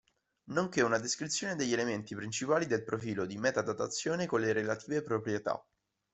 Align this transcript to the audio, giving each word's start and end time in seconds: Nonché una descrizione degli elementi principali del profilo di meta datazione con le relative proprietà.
Nonché 0.45 0.81
una 0.81 0.97
descrizione 0.97 1.53
degli 1.55 1.73
elementi 1.73 2.15
principali 2.15 2.65
del 2.65 2.83
profilo 2.83 3.27
di 3.27 3.37
meta 3.37 3.61
datazione 3.61 4.25
con 4.25 4.41
le 4.41 4.51
relative 4.51 5.03
proprietà. 5.03 5.63